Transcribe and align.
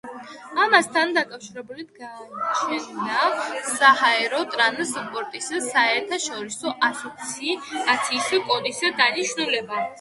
ამასთან 0.61 1.11
დაკავშირებით 1.17 1.91
გააჩნია 1.99 3.27
საჰაერო 3.75 4.41
ტრანსპორტის 4.55 5.53
საერთაშორისო 5.69 6.75
ასოციაციის 6.91 8.35
კოდის 8.51 8.85
დანიშნულება. 9.05 9.89